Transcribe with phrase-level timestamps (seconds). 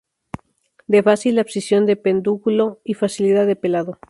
[0.87, 3.99] De fácil abscisión de pedúnculo y facilidad de pelado.